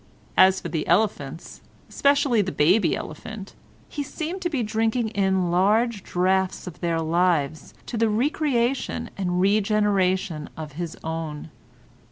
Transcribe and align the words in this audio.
As 0.35 0.59
for 0.59 0.67
the 0.67 0.87
elephants, 0.87 1.61
especially 1.87 2.41
the 2.41 2.51
baby 2.51 2.95
elephant, 2.95 3.53
he 3.87 4.01
seemed 4.01 4.41
to 4.41 4.49
be 4.49 4.63
drinking 4.63 5.09
in 5.09 5.51
large 5.51 6.01
draughts 6.01 6.65
of 6.65 6.79
their 6.81 6.99
lives 6.99 7.75
to 7.85 7.97
the 7.97 8.09
re 8.09 8.31
creation 8.31 9.11
and 9.15 9.39
regeneration 9.39 10.49
of 10.57 10.71
his 10.71 10.97
own. 11.03 11.51